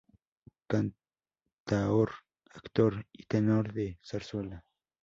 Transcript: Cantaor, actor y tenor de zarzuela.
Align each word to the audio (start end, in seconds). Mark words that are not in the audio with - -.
Cantaor, 0.65 2.09
actor 2.55 3.05
y 3.13 3.25
tenor 3.25 3.71
de 3.71 3.99
zarzuela. 4.01 4.65